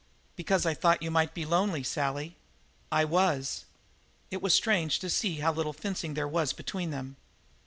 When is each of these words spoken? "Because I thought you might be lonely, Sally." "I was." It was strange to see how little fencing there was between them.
"Because 0.35 0.65
I 0.65 0.73
thought 0.73 1.03
you 1.03 1.11
might 1.11 1.35
be 1.35 1.45
lonely, 1.45 1.83
Sally." 1.83 2.35
"I 2.91 3.05
was." 3.05 3.65
It 4.31 4.41
was 4.41 4.51
strange 4.55 4.97
to 4.97 5.11
see 5.11 5.35
how 5.41 5.53
little 5.53 5.73
fencing 5.73 6.15
there 6.15 6.27
was 6.27 6.53
between 6.53 6.89
them. 6.89 7.17